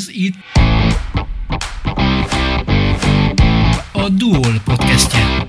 [0.00, 0.34] Ez itt
[3.92, 5.46] a Duol podcastje.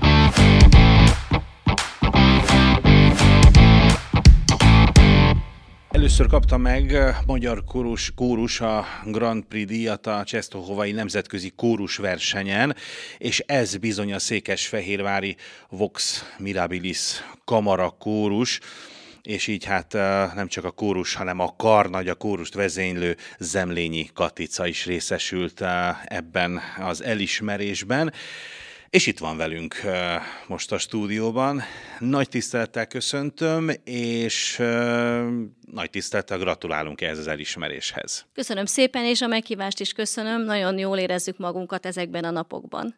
[5.90, 6.96] Először kapta meg
[7.26, 12.76] magyar kórus, kórus a Grand Prix díjat a Csesztohovai Nemzetközi Kórus versenyen,
[13.18, 15.36] és ez bizony a Székesfehérvári
[15.68, 18.60] Vox Mirabilis Kamara kórus
[19.22, 19.92] és így hát
[20.34, 25.62] nem csak a kórus, hanem a karnagy, a kórust vezénylő Zemlényi Katica is részesült
[26.04, 28.12] ebben az elismerésben.
[28.90, 29.80] És itt van velünk
[30.46, 31.62] most a stúdióban.
[31.98, 34.56] Nagy tisztelettel köszöntöm, és
[35.72, 38.26] nagy tisztelettel gratulálunk ehhez az elismeréshez.
[38.34, 40.44] Köszönöm szépen, és a meghívást is köszönöm.
[40.44, 42.94] Nagyon jól érezzük magunkat ezekben a napokban.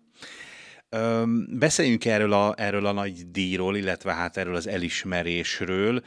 [1.49, 6.03] Beszéljünk erről a, erről a nagy díjról, illetve hát erről az elismerésről.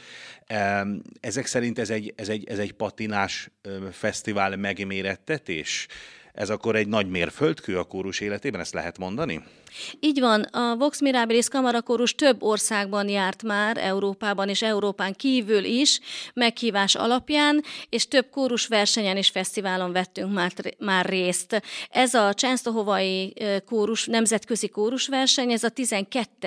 [1.20, 3.50] Ezek szerint ez egy, ez egy, ez egy patinás
[3.92, 5.88] fesztivál megmérettetés?
[6.34, 9.44] Ez akkor egy nagy mérföldkő a kórus életében, ezt lehet mondani?
[10.00, 16.00] Így van, a Vox Mirabilis kamarakórus több országban járt már, Európában és Európán kívül is,
[16.34, 21.62] meghívás alapján, és több kórus versenyen és fesztiválon vettünk már, már részt.
[21.90, 23.34] Ez a Csensztohovai
[23.66, 26.46] kórus, nemzetközi kórusverseny, ez a 12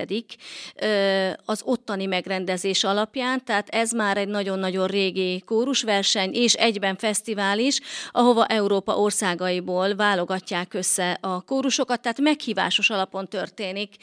[1.45, 7.81] az ottani megrendezés alapján, tehát ez már egy nagyon-nagyon régi kórusverseny, és egyben fesztivál is,
[8.11, 13.95] ahova Európa országaiból válogatják össze a kórusokat, tehát meghívásos alapon alapon történik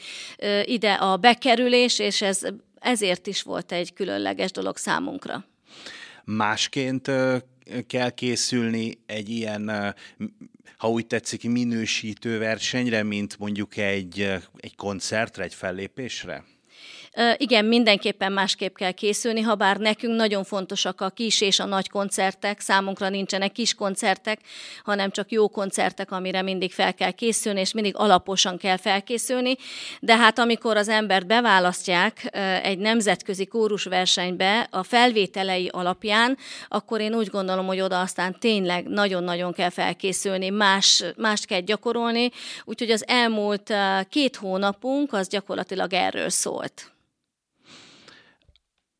[0.64, 2.40] ide a bekerülés, és ez
[2.78, 5.44] ezért is volt egy különleges dolog számunkra.
[6.24, 7.10] Másként
[7.86, 9.94] kell készülni egy ilyen,
[10.76, 14.20] ha úgy tetszik, minősítő versenyre, mint mondjuk egy,
[14.56, 16.44] egy koncertre, egy fellépésre?
[17.36, 21.88] Igen, mindenképpen másképp kell készülni, ha bár nekünk nagyon fontosak a kis és a nagy
[21.88, 24.40] koncertek, számunkra nincsenek kis koncertek,
[24.84, 29.56] hanem csak jó koncertek, amire mindig fel kell készülni, és mindig alaposan kell felkészülni.
[30.00, 32.28] De hát amikor az embert beválasztják
[32.62, 36.36] egy nemzetközi kórusversenybe a felvételei alapján,
[36.68, 42.30] akkor én úgy gondolom, hogy oda aztán tényleg nagyon-nagyon kell felkészülni, más, mást kell gyakorolni,
[42.64, 43.72] úgyhogy az elmúlt
[44.08, 46.92] két hónapunk az gyakorlatilag erről szólt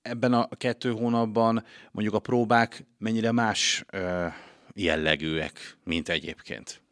[0.08, 3.84] ebben a kettő hónapban mondjuk a próbák mennyire más
[4.74, 6.82] jellegűek, mint egyébként?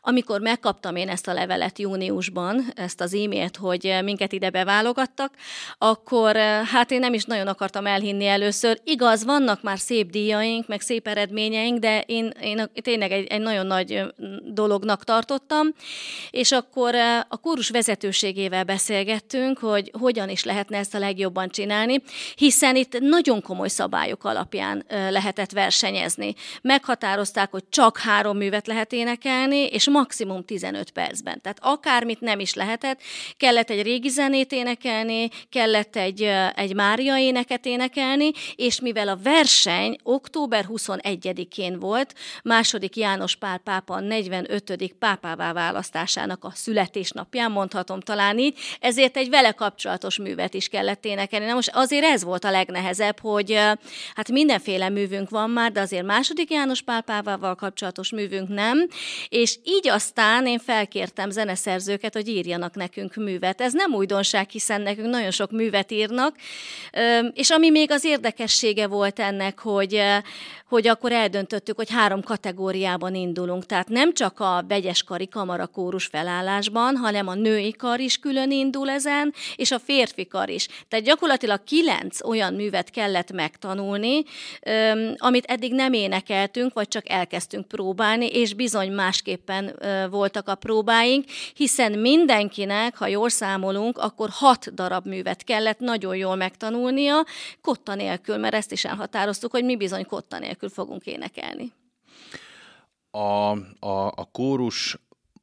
[0.00, 5.34] Amikor megkaptam én ezt a levelet júniusban, ezt az e-mailt, hogy minket ide beválogattak,
[5.78, 6.36] akkor
[6.72, 8.80] hát én nem is nagyon akartam elhinni először.
[8.84, 13.66] Igaz, vannak már szép díjaink, meg szép eredményeink, de én, én tényleg egy, egy nagyon
[13.66, 14.02] nagy
[14.44, 15.66] dolognak tartottam,
[16.30, 16.94] és akkor
[17.28, 22.02] a kórus vezetőségével beszélgettünk, hogy hogyan is lehetne ezt a legjobban csinálni,
[22.34, 26.34] hiszen itt nagyon komoly szabályok alapján lehetett versenyezni.
[26.62, 31.40] Meghatározták, hogy csak három művet lehet énekelni, és maximum 15 percben.
[31.40, 33.00] Tehát akármit nem is lehetett,
[33.36, 36.22] kellett egy régi zenét énekelni, kellett egy,
[36.54, 44.00] egy Mária éneket énekelni, és mivel a verseny október 21-én volt, második János Pál pápa
[44.00, 44.94] 45.
[44.98, 51.46] pápává választásának a születésnapján, mondhatom talán így, ezért egy vele kapcsolatos művet is kellett énekelni.
[51.46, 53.52] Na most azért ez volt a legnehezebb, hogy
[54.14, 58.86] hát mindenféle művünk van már, de azért második János Pál pápával kapcsolatos művünk nem,
[59.28, 63.60] és így aztán én felkértem zeneszerzőket, hogy írjanak nekünk művet.
[63.60, 66.36] Ez nem újdonság, hiszen nekünk nagyon sok művet írnak,
[67.32, 70.02] és ami még az érdekessége volt ennek, hogy,
[70.68, 73.66] hogy akkor eldöntöttük, hogy három kategóriában indulunk.
[73.66, 78.90] Tehát nem csak a vegyes kari kamarakórus felállásban, hanem a női kar is külön indul
[78.90, 80.68] ezen, és a férfi kar is.
[80.88, 84.22] Tehát gyakorlatilag kilenc olyan művet kellett megtanulni,
[85.16, 89.53] amit eddig nem énekeltünk, vagy csak elkezdtünk próbálni, és bizony másképpen
[90.10, 96.36] voltak a próbáink, hiszen mindenkinek, ha jól számolunk, akkor hat darab művet kellett nagyon jól
[96.36, 97.24] megtanulnia,
[97.60, 101.72] kotta nélkül, mert ezt is elhatároztuk, hogy mi bizony kotta nélkül fogunk énekelni.
[103.10, 103.50] A,
[103.86, 104.96] a, a kórus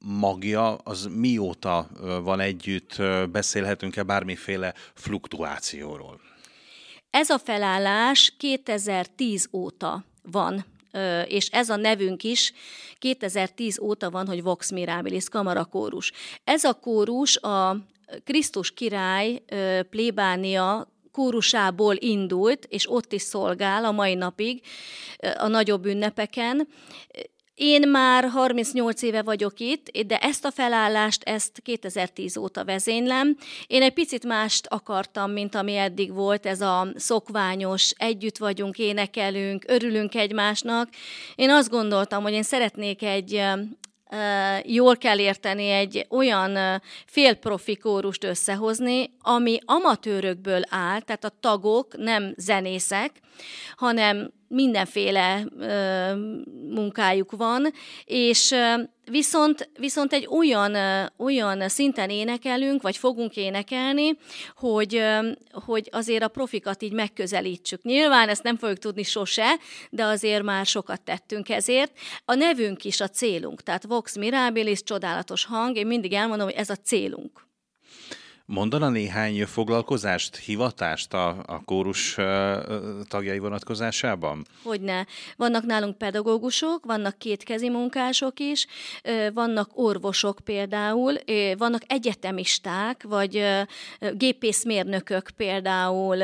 [0.06, 1.88] magja az mióta
[2.24, 2.96] van együtt,
[3.32, 6.20] beszélhetünk-e bármiféle fluktuációról?
[7.10, 10.66] Ez a felállás 2010 óta van
[11.28, 12.54] és ez a nevünk is
[13.00, 16.12] 2010 óta van, hogy Vox Mirabilis kamarakórus.
[16.44, 17.78] Ez a kórus a
[18.24, 19.42] Krisztus király
[19.90, 24.62] plébánia kórusából indult, és ott is szolgál a mai napig
[25.38, 26.68] a nagyobb ünnepeken.
[27.56, 33.38] Én már 38 éve vagyok itt, de ezt a felállást, ezt 2010 óta vezénylem.
[33.68, 39.64] Én egy picit mást akartam, mint ami eddig volt, ez a szokványos, együtt vagyunk, énekelünk,
[39.68, 40.90] örülünk egymásnak.
[41.36, 43.44] Én azt gondoltam, hogy én szeretnék egy
[44.64, 52.34] jól kell érteni egy olyan félprofi kórust összehozni, ami amatőrökből áll, tehát a tagok nem
[52.38, 53.12] zenészek,
[53.76, 56.16] hanem mindenféle ö,
[56.70, 57.72] munkájuk van,
[58.06, 58.74] és ö,
[59.12, 64.18] viszont, viszont egy olyan, ö, olyan szinten énekelünk, vagy fogunk énekelni,
[64.56, 65.32] hogy, ö,
[65.66, 67.82] hogy azért a profikat így megközelítsük.
[67.82, 69.60] Nyilván ezt nem fogjuk tudni sose,
[69.90, 71.92] de azért már sokat tettünk ezért.
[72.26, 76.70] A nevünk is a célunk, tehát Vox Mirabilis, csodálatos hang, én mindig elmondom, hogy ez
[76.70, 77.50] a célunk.
[78.54, 82.18] Mondana néhány foglalkozást, hivatást a, a kórus
[83.08, 84.46] tagjai vonatkozásában?
[84.64, 85.06] Hogyne.
[85.36, 88.68] Vannak nálunk pedagógusok, vannak kétkezi munkások is,
[89.34, 91.14] vannak orvosok például,
[91.58, 93.44] vannak egyetemisták, vagy
[94.14, 96.18] gépészmérnökök például,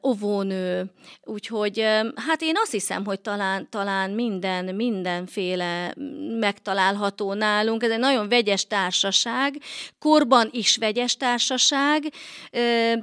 [0.00, 0.90] ovónő,
[1.24, 1.80] úgyhogy
[2.26, 5.94] hát én azt hiszem, hogy talán, talán minden, mindenféle
[6.40, 7.82] megtalálható nálunk.
[7.82, 9.60] Ez egy nagyon vegyes társaság,
[9.98, 12.12] korban is vegyes társaság, társaság,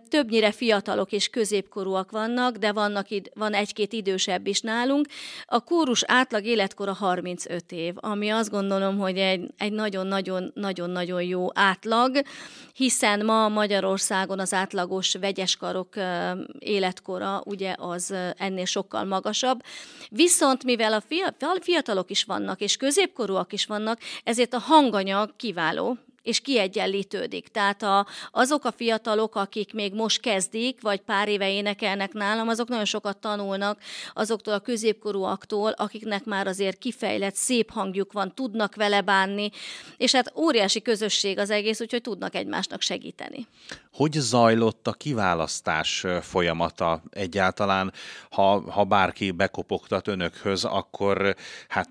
[0.09, 5.07] többnyire fiatalok és középkorúak vannak, de vannak, van egy-két idősebb is nálunk.
[5.45, 9.17] A kórus átlag életkora 35 év, ami azt gondolom, hogy
[9.57, 12.21] egy nagyon-nagyon-nagyon jó átlag,
[12.73, 15.93] hiszen ma Magyarországon az átlagos vegyeskarok
[16.59, 19.61] életkora ugye az ennél sokkal magasabb.
[20.09, 21.03] Viszont mivel a
[21.61, 27.47] fiatalok is vannak, és középkorúak is vannak, ezért a hanganyag kiváló, és kiegyenlítődik.
[27.47, 32.67] Tehát a, azok a fiatalok, akik még most kezdik, vagy pár éve énekelnek nálam, azok
[32.67, 33.79] nagyon sokat tanulnak
[34.13, 39.49] azoktól a középkorúaktól, akiknek már azért kifejlett, szép hangjuk van, tudnak vele bánni,
[39.97, 43.47] és hát óriási közösség az egész, úgyhogy tudnak egymásnak segíteni.
[43.93, 47.93] Hogy zajlott a kiválasztás folyamata egyáltalán,
[48.29, 51.35] ha, ha bárki bekopogtat önökhöz, akkor
[51.67, 51.89] hát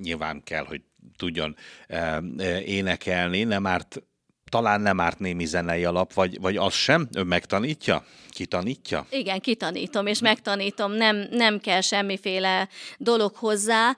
[0.00, 0.80] nyilván kell, hogy
[1.16, 1.56] tudjon
[1.86, 4.02] eh, eh, énekelni, nem árt,
[4.50, 7.08] talán nem árt némi zenei alap, vagy, vagy az sem?
[7.14, 8.04] Ön megtanítja?
[8.28, 9.06] Kitanítja?
[9.10, 12.68] Igen, kitanítom, és megtanítom, nem, nem kell semmiféle
[12.98, 13.96] dolog hozzá.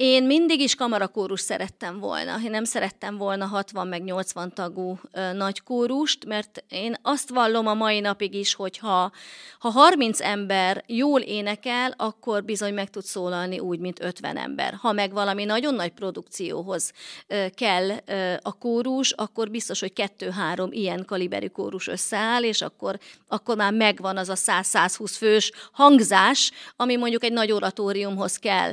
[0.00, 2.36] Én mindig is kamarakórus szerettem volna.
[2.44, 7.66] Én nem szerettem volna 60 meg 80 tagú ö, nagy kórust, mert én azt vallom
[7.66, 9.12] a mai napig is, hogy ha,
[9.58, 14.74] ha 30 ember jól énekel, akkor bizony meg tud szólalni úgy, mint 50 ember.
[14.74, 16.92] Ha meg valami nagyon nagy produkcióhoz
[17.26, 22.98] ö, kell ö, a kórus, akkor biztos, hogy kettő-három ilyen kaliberű kórus összeáll, és akkor,
[23.28, 28.72] akkor már megvan az a 100-120 fős hangzás, ami mondjuk egy nagy oratóriumhoz kell.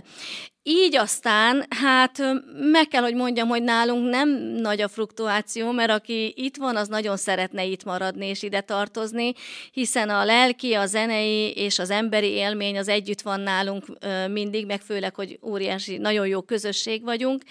[0.67, 2.21] Így aztán, hát
[2.55, 6.87] meg kell, hogy mondjam, hogy nálunk nem nagy a fluktuáció, mert aki itt van, az
[6.87, 9.33] nagyon szeretne itt maradni és ide tartozni,
[9.71, 13.85] hiszen a lelki, a zenei és az emberi élmény az együtt van nálunk
[14.31, 17.43] mindig, meg főleg, hogy óriási, nagyon jó közösség vagyunk.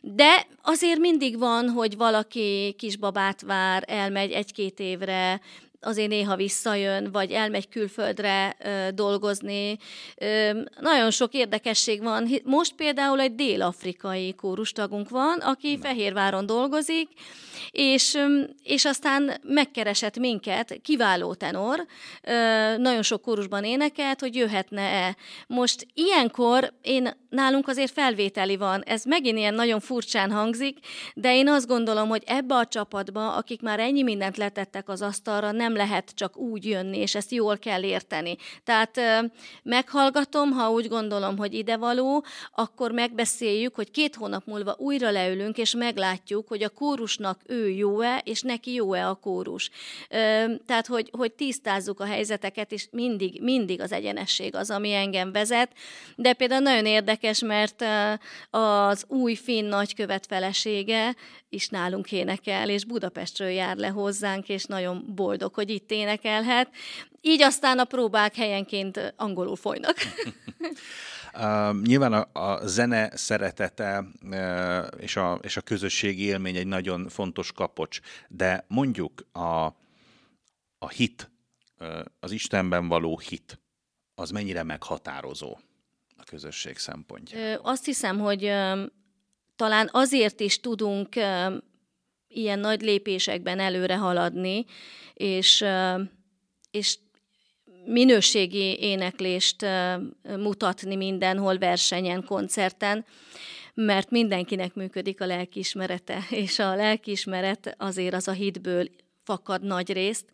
[0.00, 5.40] De azért mindig van, hogy valaki kisbabát vár, elmegy egy-két évre,
[5.84, 9.78] azért néha visszajön, vagy elmegy külföldre ö, dolgozni.
[10.16, 12.28] Ö, nagyon sok érdekesség van.
[12.44, 17.08] Most például egy dél-afrikai kórustagunk van, aki Fehérváron dolgozik,
[17.70, 18.18] és,
[18.62, 21.86] és aztán megkeresett minket, kiváló tenor,
[22.22, 22.32] ö,
[22.76, 25.16] nagyon sok kórusban énekelt, hogy jöhetne-e.
[25.46, 30.78] Most ilyenkor én nálunk azért felvételi van, ez megint ilyen nagyon furcsán hangzik,
[31.14, 35.50] de én azt gondolom, hogy ebbe a csapatba, akik már ennyi mindent letettek az asztalra,
[35.50, 38.36] nem lehet csak úgy jönni, és ezt jól kell érteni.
[38.64, 39.00] Tehát
[39.62, 45.74] meghallgatom, ha úgy gondolom, hogy idevaló, akkor megbeszéljük, hogy két hónap múlva újra leülünk, és
[45.74, 49.70] meglátjuk, hogy a kórusnak ő jó-e, és neki jó-e a kórus.
[50.66, 55.72] Tehát, hogy, hogy tisztázzuk a helyzeteket, és mindig, mindig az egyenesség az, ami engem vezet.
[56.16, 57.84] De például nagyon érdekes, mert
[58.50, 61.14] az új finn nagykövet felesége
[61.48, 66.68] is nálunk énekel, és Budapestről jár le hozzánk, és nagyon boldog, hogy itt énekelhet.
[67.20, 69.94] Így aztán a próbák helyenként angolul folynak.
[71.36, 77.08] Uh, nyilván a, a zene szeretete uh, és, a, és a közösségi élmény egy nagyon
[77.08, 79.64] fontos kapocs, de mondjuk a,
[80.78, 81.30] a hit,
[81.78, 83.60] uh, az Istenben való hit,
[84.14, 85.58] az mennyire meghatározó
[86.16, 87.70] a közösség szempontjából?
[87.70, 88.52] Azt hiszem, hogy
[89.56, 91.08] talán azért is tudunk
[92.36, 94.64] ilyen nagy lépésekben előre haladni,
[95.14, 95.64] és,
[96.70, 96.98] és
[97.84, 99.66] minőségi éneklést
[100.22, 103.04] mutatni mindenhol, versenyen, koncerten,
[103.74, 108.88] mert mindenkinek működik a lelkiismerete, és a lelkiismeret azért az a hitből
[109.24, 110.24] fakad nagy részt,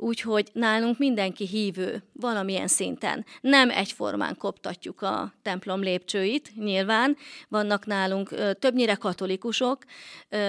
[0.00, 3.24] úgyhogy nálunk mindenki hívő valamilyen szinten.
[3.40, 7.16] Nem egyformán koptatjuk a templom lépcsőit, nyilván
[7.48, 9.84] vannak nálunk többnyire katolikusok,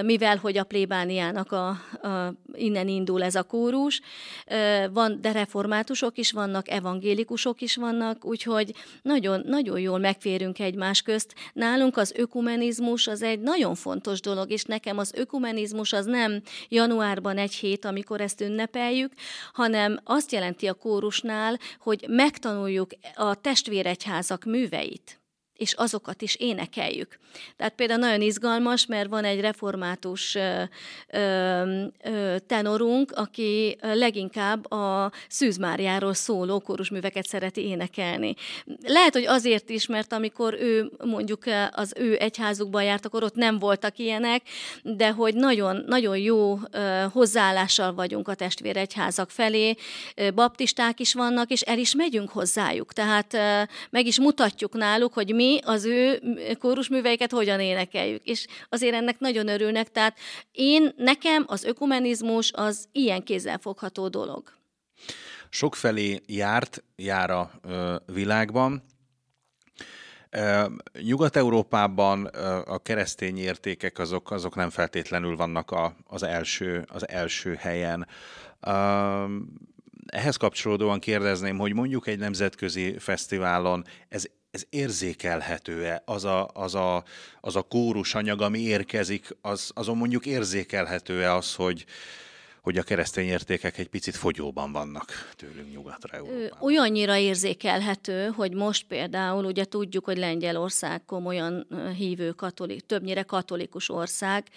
[0.02, 4.00] mivel hogy a plébániának a, a, innen indul ez a kórus,
[4.92, 11.34] van, de reformátusok is vannak, evangélikusok is vannak, úgyhogy nagyon, nagyon jól megférünk egymás közt.
[11.52, 17.38] Nálunk az ökumenizmus az egy nagyon fontos dolog, és nekem az ökumenizmus az nem januárban
[17.38, 19.12] egy hét, amikor ezt ünnepeljük,
[19.52, 25.19] hanem azt jelenti a kórusnál, hogy megtanuljuk a testvéregyházak műveit
[25.60, 27.18] és azokat is énekeljük.
[27.56, 30.62] Tehát például nagyon izgalmas, mert van egy református ö,
[31.12, 38.34] ö, tenorunk, aki leginkább a Szűzmáriáról szóló kórusműveket szereti énekelni.
[38.86, 43.58] Lehet, hogy azért is, mert amikor ő mondjuk az ő egyházukban járt, akkor ott nem
[43.58, 44.42] voltak ilyenek,
[44.82, 46.58] de hogy nagyon, nagyon jó
[47.12, 49.74] hozzáállással vagyunk a testvéregyházak felé,
[50.34, 52.92] baptisták is vannak, és el is megyünk hozzájuk.
[52.92, 53.36] Tehát
[53.90, 56.22] meg is mutatjuk náluk, hogy mi az ő
[56.58, 58.24] kórusműveiket hogyan énekeljük.
[58.24, 59.90] És azért ennek nagyon örülnek.
[59.90, 60.18] Tehát
[60.52, 64.52] én, nekem az ökumenizmus az ilyen kézzelfogható dolog.
[65.48, 67.50] Sokfelé járt, jár a
[68.06, 68.82] világban.
[71.02, 72.24] Nyugat-Európában
[72.64, 78.06] a keresztény értékek azok, azok nem feltétlenül vannak a, az, első, az első helyen.
[80.06, 86.02] Ehhez kapcsolódóan kérdezném, hogy mondjuk egy nemzetközi fesztiválon ez ez érzékelhető-e?
[86.04, 87.04] Az a, az, a,
[87.40, 91.84] az a kórus anyag, ami érkezik, az, azon mondjuk érzékelhető-e az, hogy,
[92.62, 96.58] hogy a keresztény értékek egy picit fogyóban vannak tőlünk nyugatra Európában.
[96.60, 101.66] Olyannyira érzékelhető, hogy most például ugye tudjuk, hogy Lengyelország komolyan
[101.96, 104.48] hívő katolik, többnyire katolikus ország,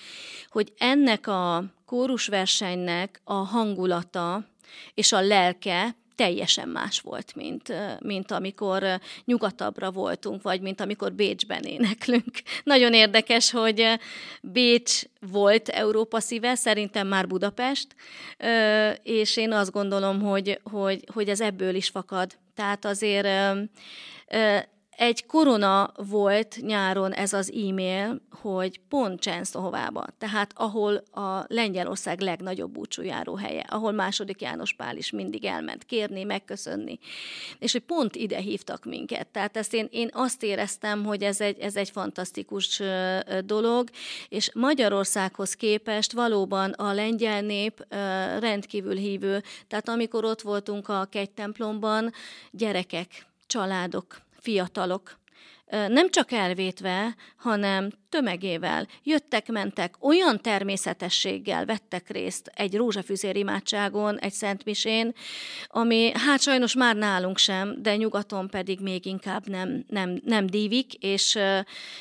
[0.49, 4.47] hogy ennek a kórusversenynek a hangulata
[4.93, 11.63] és a lelke teljesen más volt, mint, mint amikor nyugatabbra voltunk, vagy mint amikor Bécsben
[11.63, 12.41] éneklünk.
[12.63, 13.99] Nagyon érdekes, hogy
[14.41, 17.87] Bécs volt Európa szíve, szerintem már Budapest,
[19.03, 22.31] és én azt gondolom, hogy, hogy, hogy ez ebből is fakad.
[22.55, 23.27] Tehát azért
[24.97, 32.71] egy korona volt nyáron ez az e-mail, hogy pont Csensztohovába, tehát ahol a Lengyelország legnagyobb
[32.71, 36.99] búcsújáró helye, ahol második János Pál is mindig elment kérni, megköszönni,
[37.59, 39.27] és hogy pont ide hívtak minket.
[39.27, 42.81] Tehát ezt én, én azt éreztem, hogy ez egy, ez egy fantasztikus
[43.45, 43.89] dolog,
[44.29, 47.85] és Magyarországhoz képest valóban a lengyel nép
[48.39, 52.11] rendkívül hívő, tehát amikor ott voltunk a kegytemplomban,
[52.51, 55.21] gyerekek, családok, fiatalok
[55.87, 64.33] nem csak elvétve, hanem tömegével jöttek, mentek, olyan természetességgel vettek részt egy rózsafüzér imádságon, egy
[64.33, 65.13] szentmisén,
[65.67, 70.93] ami hát sajnos már nálunk sem, de nyugaton pedig még inkább nem, nem, nem dívik,
[70.93, 71.37] és,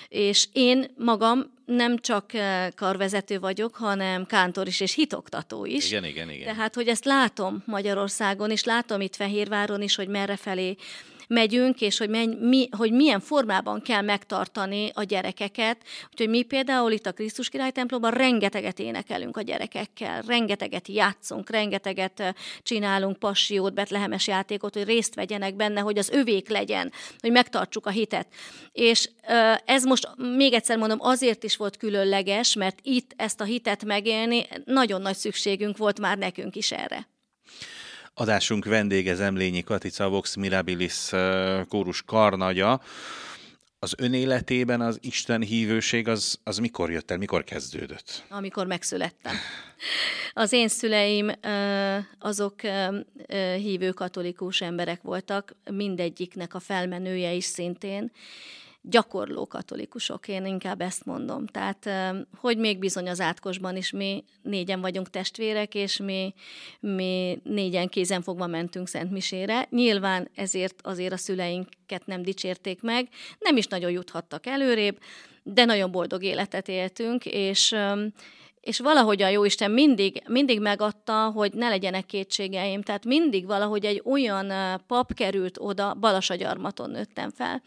[0.08, 2.30] és én magam nem csak
[2.74, 5.90] karvezető vagyok, hanem kántor is, és hitoktató is.
[5.90, 6.54] Igen, igen, igen.
[6.54, 10.76] Tehát, hogy ezt látom Magyarországon, és látom itt Fehérváron is, hogy merre felé
[11.28, 15.76] megyünk, és hogy, menj, mi, hogy milyen formában kell megtartani a gyerekeket.
[16.10, 22.34] Úgyhogy mi például itt a Krisztus Király templomban rengeteget énekelünk a gyerekekkel, rengeteget játszunk, rengeteget
[22.62, 27.90] csinálunk passiót, betlehemes játékot, hogy részt vegyenek benne, hogy az övék legyen, hogy megtartsuk a
[27.90, 28.26] hitet.
[28.72, 29.10] És
[29.64, 34.46] ez most még egyszer mondom, azért is volt különleges, mert itt ezt a hitet megélni
[34.64, 37.08] nagyon nagy szükségünk volt már nekünk is erre.
[38.14, 41.10] Adásunk vendége Zemlényi Katica, Vox Mirabilis
[41.68, 42.80] kórus karnagya.
[43.78, 48.24] Az ön életében az Isten hívőség az, az mikor jött el, mikor kezdődött?
[48.28, 49.34] Amikor megszülettem.
[50.32, 51.32] Az én szüleim
[52.18, 52.60] azok
[53.56, 58.12] hívő katolikus emberek voltak, mindegyiknek a felmenője is szintén,
[58.82, 61.46] gyakorló katolikusok, én inkább ezt mondom.
[61.46, 61.90] Tehát,
[62.36, 66.34] hogy még bizony az átkosban is mi négyen vagyunk testvérek, és mi,
[66.80, 69.66] mi négyen kézen fogva mentünk Szent Misére.
[69.70, 73.08] Nyilván ezért azért a szüleinket nem dicsérték meg,
[73.38, 74.98] nem is nagyon juthattak előrébb,
[75.42, 77.74] de nagyon boldog életet éltünk, és
[78.62, 82.82] és valahogy a Jóisten mindig, mindig megadta, hogy ne legyenek kétségeim.
[82.82, 84.52] Tehát mindig valahogy egy olyan
[84.86, 87.62] pap került oda, Balasagyarmaton nőttem fel,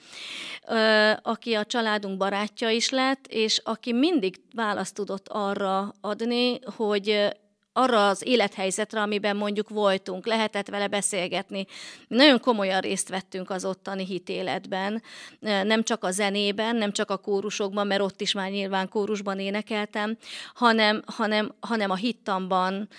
[1.22, 7.36] aki a családunk barátja is lett, és aki mindig választ tudott arra adni, hogy
[7.78, 11.66] arra az élethelyzetre, amiben mondjuk voltunk, lehetett vele beszélgetni.
[12.08, 15.02] Nagyon komolyan részt vettünk az ottani hitéletben,
[15.40, 20.18] nem csak a zenében, nem csak a kórusokban, mert ott is már nyilván kórusban énekeltem,
[20.54, 22.90] hanem, hanem, hanem a hittamban,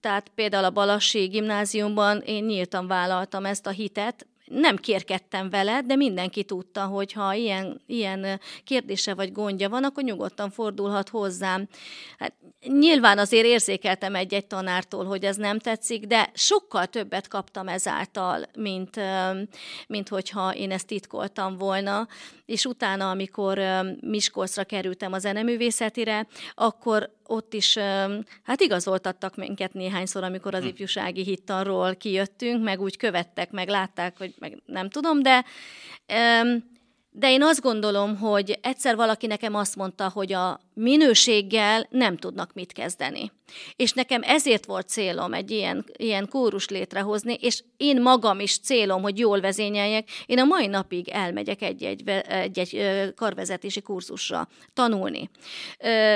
[0.00, 5.96] tehát például a Balassi gimnáziumban én nyíltan vállaltam ezt a hitet, nem kérkedtem vele, de
[5.96, 11.68] mindenki tudta, hogy ha ilyen, ilyen kérdése vagy gondja van, akkor nyugodtan fordulhat hozzám.
[12.18, 12.34] Hát,
[12.66, 19.00] nyilván azért érzékeltem egy-egy tanártól, hogy ez nem tetszik, de sokkal többet kaptam ezáltal, mint,
[19.86, 22.08] mint hogyha én ezt titkoltam volna.
[22.46, 23.60] És utána, amikor
[24.00, 27.76] Miskolcra kerültem a zeneművészetire, akkor ott is
[28.42, 30.68] hát igazoltattak minket néhányszor, amikor az hm.
[30.68, 35.44] ifjúsági hittanról kijöttünk, meg úgy követtek, meg látták, hogy meg nem tudom, de
[37.14, 42.52] de én azt gondolom, hogy egyszer valaki nekem azt mondta, hogy a minőséggel nem tudnak
[42.54, 43.32] mit kezdeni.
[43.76, 49.02] És nekem ezért volt célom egy ilyen, ilyen kórus létrehozni, és én magam is célom,
[49.02, 50.08] hogy jól vezényeljek.
[50.26, 52.80] Én a mai napig elmegyek egy-egy, egy-egy
[53.14, 55.30] karvezetési kurzusra tanulni.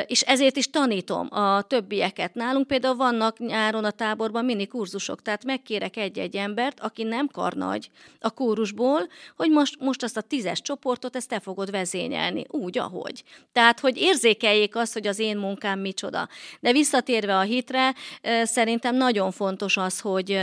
[0.07, 2.35] És ezért is tanítom a többieket.
[2.35, 7.91] Nálunk például vannak nyáron a táborban mini kurzusok, tehát megkérek egy-egy embert, aki nem karnagy
[8.21, 13.23] a kórusból, hogy most, most azt a tízes csoportot, ezt te fogod vezényelni, úgy, ahogy.
[13.53, 16.29] Tehát, hogy érzékel érzékeljék azt, hogy az én munkám micsoda.
[16.61, 17.95] De visszatérve a hitre,
[18.43, 20.39] szerintem nagyon fontos az, hogy,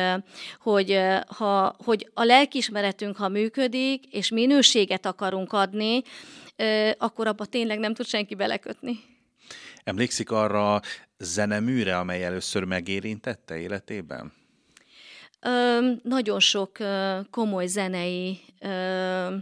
[0.59, 6.01] hogy, ha, hogy a lelkismeretünk, ha működik, és minőséget akarunk adni,
[6.97, 8.99] akkor abba tényleg nem tud senki belekötni.
[9.83, 10.79] Emlékszik arra
[11.17, 14.33] zeneműre, amely először megérintette életében?
[15.41, 19.35] Ö, nagyon sok ö, komoly zenei ö,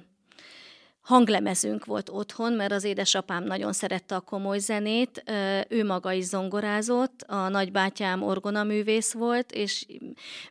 [1.02, 5.24] hanglemezünk volt otthon, mert az édesapám nagyon szerette a komoly zenét,
[5.68, 9.86] ő maga is zongorázott, a nagybátyám orgonaművész volt, és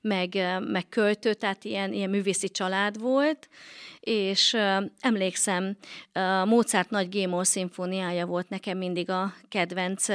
[0.00, 3.48] meg, meg költő, tehát ilyen, ilyen művészi család volt,
[4.00, 4.56] és
[5.00, 5.76] emlékszem,
[6.44, 10.06] Mozart nagy Gémol szimfóniája volt nekem mindig a kedvenc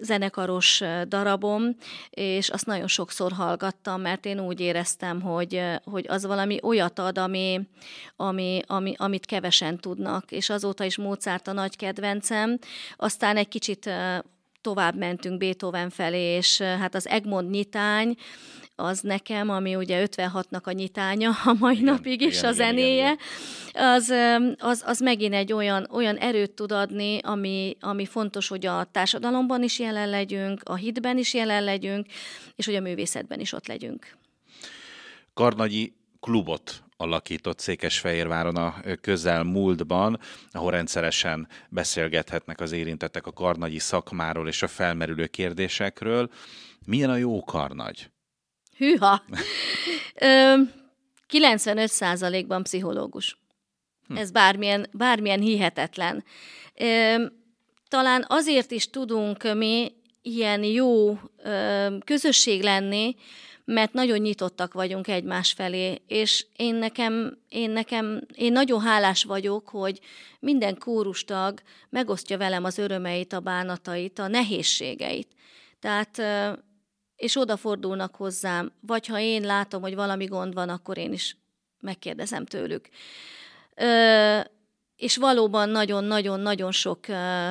[0.00, 1.76] zenekaros darabom,
[2.10, 7.18] és azt nagyon sokszor hallgattam, mert én úgy éreztem, hogy, hogy az valami olyat ad,
[7.18, 7.60] ami,
[8.16, 12.58] ami, ami, amit kevesen tudnak, és azóta is Mozart a nagy kedvencem.
[12.96, 13.90] Aztán egy kicsit
[14.60, 18.16] tovább mentünk Beethoven felé, és hát az Egmond nyitány,
[18.80, 22.94] az nekem, ami ugye 56-nak a nyitánya a mai igen, napig is igen, a zenéje,
[22.94, 23.18] igen,
[23.68, 23.92] igen.
[23.92, 24.12] Az,
[24.58, 29.62] az, az megint egy olyan, olyan erőt tud adni, ami, ami fontos, hogy a társadalomban
[29.62, 32.06] is jelen legyünk, a hitben is jelen legyünk,
[32.56, 34.16] és hogy a művészetben is ott legyünk.
[35.34, 44.62] Karnagyi klubot alakított Székesfehérváron a közelmúltban, ahol rendszeresen beszélgethetnek az érintettek a karnagyi szakmáról és
[44.62, 46.30] a felmerülő kérdésekről.
[46.86, 48.10] Milyen a jó karnagy?
[48.80, 49.22] Hűha!
[51.32, 53.38] 95%-ban pszichológus.
[54.06, 54.16] Hm.
[54.16, 56.24] Ez bármilyen, bármilyen hihetetlen.
[57.88, 61.18] Talán azért is tudunk mi ilyen jó
[62.04, 63.16] közösség lenni,
[63.64, 69.68] mert nagyon nyitottak vagyunk egymás felé, és én nekem, én nekem, én nagyon hálás vagyok,
[69.68, 70.00] hogy
[70.38, 75.28] minden kórustag megosztja velem az örömeit, a bánatait, a nehézségeit.
[75.80, 76.22] Tehát
[77.20, 81.36] és odafordulnak hozzám, vagy ha én látom, hogy valami gond van, akkor én is
[81.80, 82.88] megkérdezem tőlük.
[83.74, 84.40] Ö,
[84.96, 87.50] és valóban nagyon-nagyon-nagyon sok ö,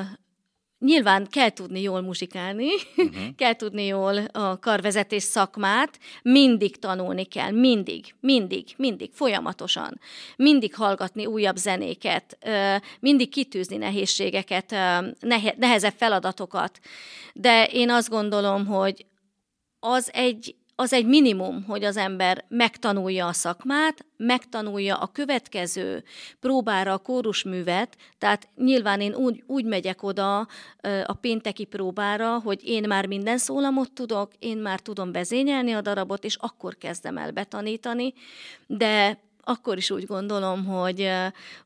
[0.79, 3.35] Nyilván kell tudni jól muzsikálni, uh-huh.
[3.37, 9.99] kell tudni jól a karvezetés szakmát, mindig tanulni kell, mindig, mindig, mindig, folyamatosan.
[10.35, 12.37] Mindig hallgatni újabb zenéket,
[12.99, 14.75] mindig kitűzni nehézségeket,
[15.57, 16.79] nehezebb feladatokat.
[17.33, 19.05] De én azt gondolom, hogy
[19.79, 26.03] az egy, az egy minimum, hogy az ember megtanulja a szakmát, megtanulja a következő
[26.39, 30.47] próbára a kórusművet, tehát nyilván én úgy, úgy megyek oda
[31.05, 36.23] a pénteki próbára, hogy én már minden szólamot tudok, én már tudom vezényelni a darabot,
[36.23, 38.13] és akkor kezdem el betanítani,
[38.67, 41.09] de akkor is úgy gondolom, hogy,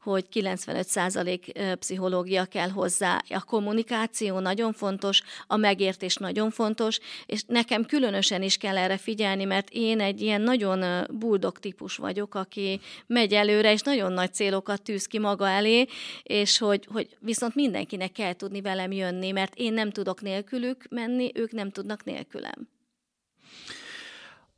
[0.01, 3.21] hogy 95% pszichológia kell hozzá.
[3.29, 9.43] A kommunikáció nagyon fontos, a megértés nagyon fontos, és nekem különösen is kell erre figyelni,
[9.43, 14.81] mert én egy ilyen nagyon buldog típus vagyok, aki megy előre, és nagyon nagy célokat
[14.81, 15.85] tűz ki maga elé,
[16.23, 21.31] és hogy, hogy viszont mindenkinek kell tudni velem jönni, mert én nem tudok nélkülük menni,
[21.33, 22.67] ők nem tudnak nélkülem.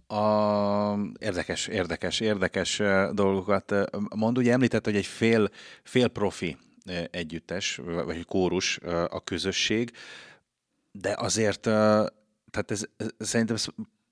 [0.07, 3.73] A, érdekes, érdekes, érdekes dolgokat
[4.15, 4.37] mond.
[4.37, 5.49] Ugye említett, hogy egy fél,
[5.83, 6.57] fél profi
[7.11, 9.91] együttes, vagy kórus a közösség.
[10.91, 12.83] de azért, tehát ez,
[13.17, 13.65] szerintem ez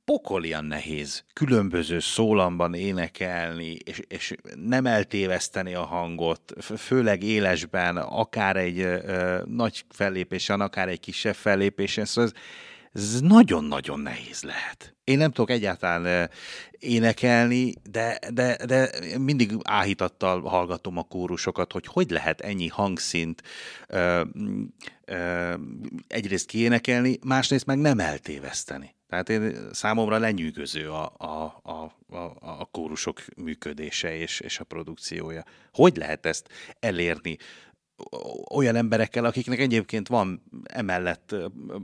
[0.06, 8.88] pokolian nehéz különböző szólamban énekelni, és, és nem eltéveszteni a hangot, főleg élesben, akár egy
[9.46, 12.42] nagy fellépésen, akár egy kisebb fellépésen, szóval ez,
[12.94, 14.96] ez nagyon-nagyon nehéz lehet.
[15.04, 16.30] Én nem tudok egyáltalán
[16.72, 23.42] énekelni, de, de, de mindig áhítattal hallgatom a kórusokat, hogy hogy lehet ennyi hangszint
[23.88, 24.22] ö,
[25.06, 25.54] ö,
[26.08, 28.96] egyrészt kiénekelni, másrészt meg nem eltéveszteni.
[29.10, 35.44] Tehát én, számomra lenyűgöző a, a, a, a, a kórusok működése és, és a produkciója.
[35.72, 37.38] Hogy lehet ezt elérni
[38.52, 41.36] olyan emberekkel, akiknek egyébként van emellett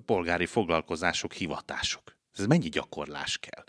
[0.05, 2.15] polgári foglalkozások, hivatások?
[2.37, 3.63] Ez mennyi gyakorlás kell?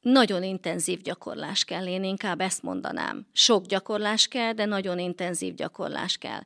[0.00, 3.26] Nagyon intenzív gyakorlás kell, én inkább ezt mondanám.
[3.32, 6.40] Sok gyakorlás kell, de nagyon intenzív gyakorlás kell.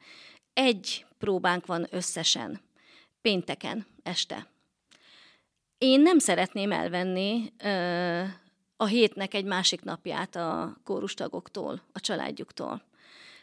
[0.52, 2.60] Egy próbánk van összesen,
[3.22, 4.46] pénteken este
[5.80, 8.22] én nem szeretném elvenni ö,
[8.76, 12.82] a hétnek egy másik napját a kórustagoktól, a családjuktól.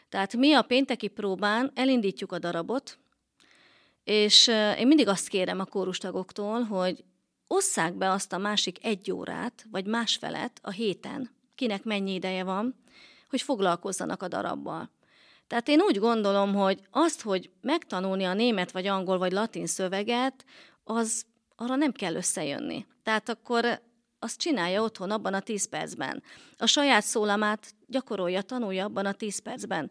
[0.08, 2.98] Tehát mi a pénteki próbán elindítjuk a darabot,
[4.04, 4.46] és
[4.78, 7.04] én mindig azt kérem a kórustagoktól, hogy
[7.46, 12.74] osszák be azt a másik egy órát, vagy másfelet a héten, kinek mennyi ideje van,
[13.28, 14.90] hogy foglalkozzanak a darabbal.
[15.46, 20.44] Tehát én úgy gondolom, hogy azt, hogy megtanulni a német, vagy angol, vagy latin szöveget,
[20.84, 21.24] az
[21.56, 22.86] arra nem kell összejönni.
[23.02, 23.82] Tehát akkor
[24.18, 26.22] azt csinálja otthon abban a 10 percben.
[26.56, 29.90] A saját szólamát gyakorolja, tanulja abban a 10 percben.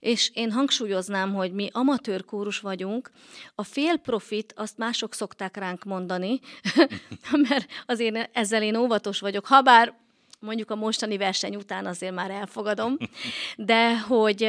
[0.00, 3.10] És én hangsúlyoznám, hogy mi amatőr kórus vagyunk,
[3.54, 6.40] a fél profit, azt mások szokták ránk mondani,
[7.48, 9.94] mert azért ezzel én óvatos vagyok, habár
[10.40, 12.96] mondjuk a mostani verseny után azért már elfogadom,
[13.56, 14.48] de hogy,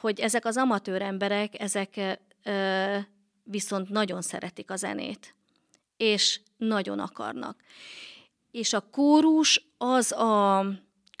[0.00, 2.20] hogy ezek az amatőr emberek, ezek
[3.44, 5.34] viszont nagyon szeretik a zenét
[5.96, 7.60] és nagyon akarnak.
[8.50, 10.64] És a kórus az a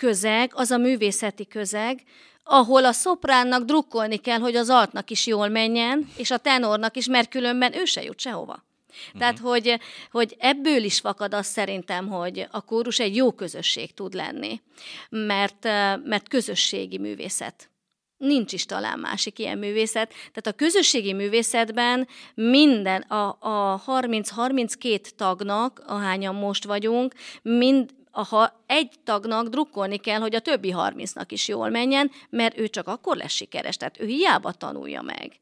[0.04, 2.02] közeg, az a művészeti közeg,
[2.42, 7.06] ahol a szopránnak drukkolni kell, hogy az altnak is jól menjen, és a tenornak is,
[7.06, 8.64] mert különben ő se jut sehova.
[8.88, 9.20] Uh-huh.
[9.20, 14.14] Tehát, hogy, hogy ebből is fakad az szerintem, hogy a kórus egy jó közösség tud
[14.14, 14.60] lenni,
[15.08, 15.64] mert,
[16.04, 17.68] mert közösségi művészet
[18.16, 20.08] nincs is talán másik ilyen művészet.
[20.08, 27.90] Tehát a közösségi művészetben minden, a, a 30-32 tagnak, ahányan most vagyunk, mind,
[28.22, 32.88] ha egy tagnak drukkolni kell, hogy a többi 30-nak is jól menjen, mert ő csak
[32.88, 35.40] akkor lesz sikeres, tehát ő hiába tanulja meg,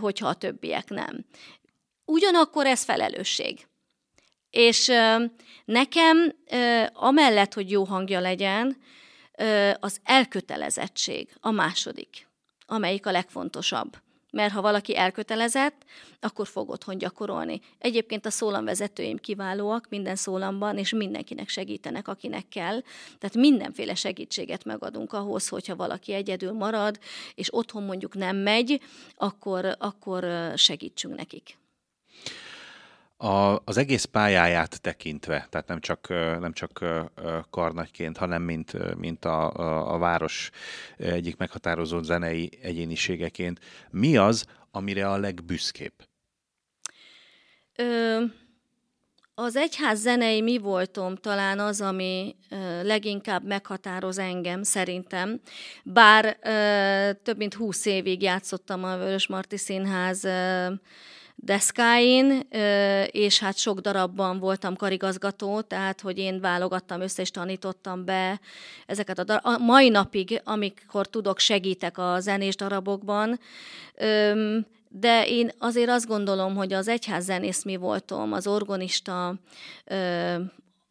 [0.00, 1.24] hogyha a többiek nem.
[2.04, 3.66] Ugyanakkor ez felelősség.
[4.50, 4.90] És
[5.64, 6.34] nekem,
[6.92, 8.76] amellett, hogy jó hangja legyen,
[9.80, 12.28] az elkötelezettség a második,
[12.66, 13.96] amelyik a legfontosabb.
[14.30, 15.84] Mert ha valaki elkötelezett,
[16.20, 17.60] akkor fog otthon gyakorolni.
[17.78, 22.80] Egyébként a szólamvezetőim kiválóak minden szólamban, és mindenkinek segítenek, akinek kell.
[23.18, 26.98] Tehát mindenféle segítséget megadunk ahhoz, hogyha valaki egyedül marad,
[27.34, 28.80] és otthon mondjuk nem megy,
[29.16, 31.58] akkor, akkor segítsünk nekik.
[33.20, 36.08] A, az egész pályáját tekintve, tehát nem csak,
[36.40, 36.84] nem csak
[37.50, 40.50] karnagyként, hanem mint, mint a, a, a város
[40.96, 45.92] egyik meghatározó zenei egyéniségeként, mi az, amire a legbüszkébb?
[47.76, 48.22] Ö,
[49.34, 52.36] az egyház zenei mi voltom talán az, ami
[52.82, 55.40] leginkább meghatároz engem szerintem.
[55.84, 60.66] Bár ö, több mint húsz évig játszottam a Vörös Marti Színház ö,
[61.40, 62.40] deszkáin,
[63.10, 68.40] és hát sok darabban voltam karigazgató, tehát hogy én válogattam össze és tanítottam be
[68.86, 69.44] ezeket a darab.
[69.44, 73.40] A mai napig, amikor tudok, segítek a zenés darabokban,
[74.88, 79.34] de én azért azt gondolom, hogy az egyház zenész mi voltam, az orgonista,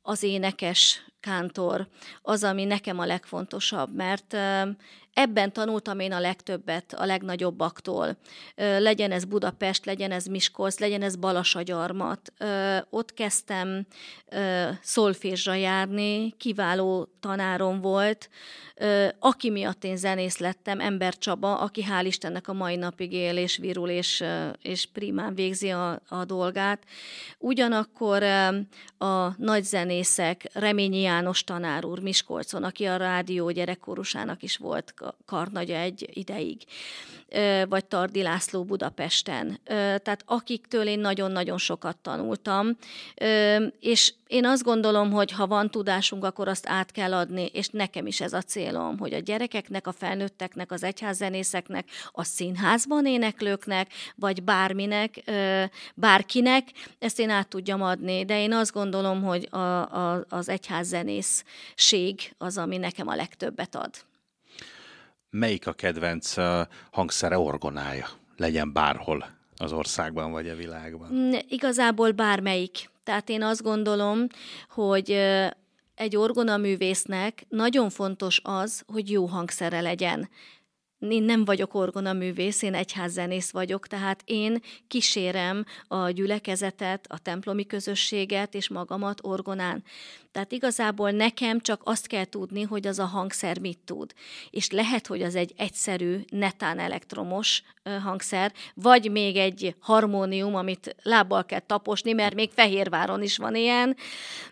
[0.02, 1.88] az énekes kántor,
[2.22, 4.38] az, ami nekem a legfontosabb, mert
[5.19, 8.17] Ebben tanultam én a legtöbbet a legnagyobbaktól.
[8.56, 12.34] Legyen ez Budapest, legyen ez Miskolc, legyen ez Balasagyarmat.
[12.89, 13.86] Ott kezdtem
[14.82, 18.30] szolfésra járni, kiváló tanárom volt,
[19.19, 23.58] aki miatt én zenész lettem, Ember Csaba, aki hál' Istennek a mai napig él és
[23.58, 24.23] virul és,
[24.62, 26.84] és primán végzi a, a dolgát.
[27.38, 28.23] Ugyanakkor
[28.97, 34.93] a nagy zenészek, Reményi János tanár úr Miskolcon, aki a rádió gyerekkorusának is volt
[35.26, 36.58] karnagya egy ideig,
[37.70, 39.60] vagy Tardi László Budapesten.
[39.65, 42.78] Tehát akiktől én nagyon-nagyon sokat tanultam,
[43.80, 48.08] és én azt gondolom, hogy ha van tudásunk, akkor azt át kell adni, és nekem
[48.08, 54.43] is ez a célom, hogy a gyerekeknek, a felnőtteknek, az egyházzenészeknek, a színházban éneklőknek, vagy
[54.43, 55.24] bárminek,
[55.96, 56.67] bárkinek,
[57.00, 58.26] ezt én át tudjam adni.
[58.26, 63.89] De én azt gondolom, hogy a, a, az egyházzenészség az, ami nekem a legtöbbet ad.
[65.30, 66.34] Melyik a kedvenc
[66.92, 68.08] hangszere orgonája?
[68.38, 71.10] Legyen bárhol az országban vagy a világban?
[71.13, 72.90] Mm, igazából bármelyik.
[73.04, 74.28] Tehát én azt gondolom,
[74.70, 75.12] hogy
[75.96, 80.30] egy orgonaművésznek nagyon fontos az, hogy jó hangszere legyen
[81.00, 88.54] én nem vagyok orgonaművész, én egyházzenész vagyok, tehát én kísérem a gyülekezetet, a templomi közösséget
[88.54, 89.84] és magamat orgonán.
[90.32, 94.14] Tehát igazából nekem csak azt kell tudni, hogy az a hangszer mit tud.
[94.50, 97.64] És lehet, hogy az egy egyszerű, netán elektromos
[98.04, 103.96] hangszer, vagy még egy harmónium, amit lábbal kell taposni, mert még Fehérváron is van ilyen,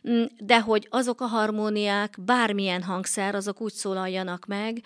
[0.10, 4.82] mm, de hogy azok a harmóniák, bármilyen hangszer, azok úgy szólaljanak meg,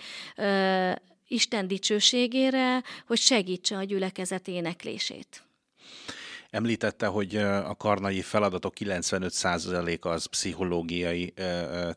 [1.31, 5.43] Isten dicsőségére, hogy segítse a gyülekezet éneklését.
[6.49, 11.33] Említette, hogy a karnai feladatok 95%-a az pszichológiai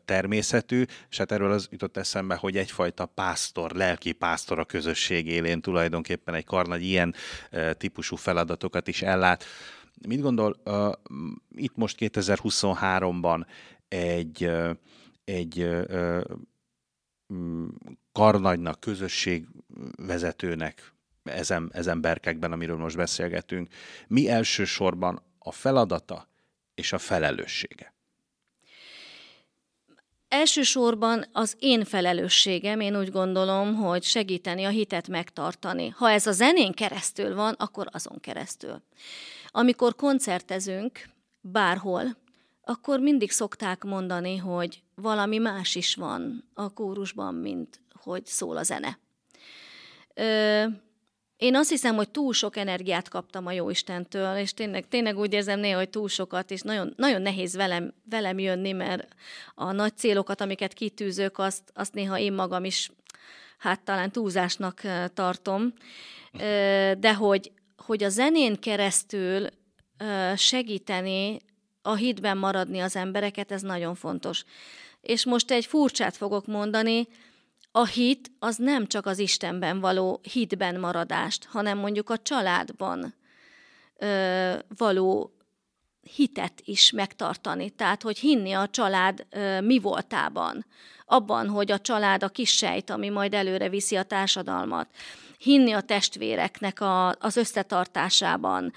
[0.05, 5.61] természetű, és hát erről az jutott eszembe, hogy egyfajta pásztor, lelki pásztor a közösség élén
[5.61, 7.15] tulajdonképpen egy karnagy ilyen
[7.77, 9.43] típusú feladatokat is ellát.
[10.07, 10.61] Mit gondol,
[11.55, 13.45] itt most 2023-ban
[13.87, 14.51] egy,
[15.23, 15.67] egy
[18.13, 23.67] karnagynak, közösségvezetőnek, ezen, ezen berkekben, amiről most beszélgetünk,
[24.07, 26.27] mi elsősorban a feladata
[26.75, 27.93] és a felelőssége?
[30.27, 35.87] Elsősorban az én felelősségem, én úgy gondolom, hogy segíteni a hitet megtartani.
[35.87, 38.81] Ha ez a zenén keresztül van, akkor azon keresztül.
[39.47, 41.09] Amikor koncertezünk
[41.41, 42.17] bárhol,
[42.63, 48.63] akkor mindig szokták mondani, hogy valami más is van a kórusban, mint hogy szól a
[48.63, 48.99] zene.
[50.13, 50.65] Ö,
[51.37, 55.59] én azt hiszem, hogy túl sok energiát kaptam a Jóistentől, és tényleg, tényleg úgy érzem
[55.59, 59.07] néha, hogy túl sokat, és nagyon, nagyon nehéz velem, velem jönni, mert
[59.55, 62.91] a nagy célokat, amiket kitűzök, azt, azt néha én magam is,
[63.57, 64.81] hát talán túlzásnak
[65.13, 65.73] tartom,
[66.97, 69.47] de hogy, hogy a zenén keresztül
[70.35, 71.41] segíteni,
[71.81, 74.43] a hitben maradni az embereket, ez nagyon fontos.
[75.01, 77.07] És most egy furcsát fogok mondani,
[77.75, 83.13] a hit az nem csak az Istenben való hitben maradást, hanem mondjuk a családban
[83.97, 85.31] ö, való
[86.15, 87.69] hitet is megtartani.
[87.69, 90.65] Tehát, hogy hinni a család ö, mi voltában,
[91.05, 94.87] abban, hogy a család a kis sejt, ami majd előre viszi a társadalmat.
[95.43, 98.73] Hinni a testvéreknek a, az összetartásában,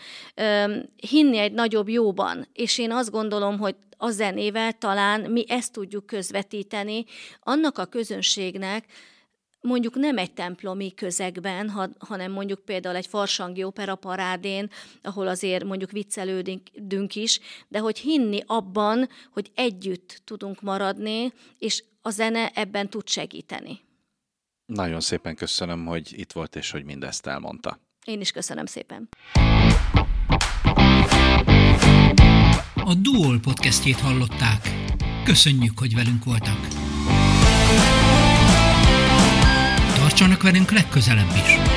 [0.97, 2.49] hinni egy nagyobb jóban.
[2.53, 7.05] És én azt gondolom, hogy a zenével talán mi ezt tudjuk közvetíteni
[7.41, 8.85] annak a közönségnek,
[9.61, 14.71] mondjuk nem egy templomi közegben, ha, hanem mondjuk például egy farsangi opera parádén,
[15.03, 22.11] ahol azért mondjuk viccelődünk is, de hogy hinni abban, hogy együtt tudunk maradni, és a
[22.11, 23.86] zene ebben tud segíteni.
[24.67, 27.81] Nagyon szépen köszönöm, hogy itt volt, és hogy mindezt elmondta.
[28.05, 29.09] Én is köszönöm szépen.
[32.75, 34.69] A Duol podcastjét hallották.
[35.25, 36.69] Köszönjük, hogy velünk voltak.
[39.95, 41.76] Tartsanak velünk legközelebb is!